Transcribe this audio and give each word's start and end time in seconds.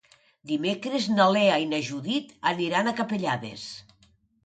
Dimecres 0.51 1.09
na 1.19 1.27
Lea 1.37 1.61
i 1.65 1.69
na 1.75 1.83
Judit 1.91 2.35
aniran 2.55 2.93
a 2.95 2.99
Capellades. 3.03 3.73